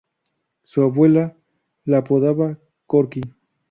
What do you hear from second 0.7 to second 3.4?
abuela lo apodaba "Corky".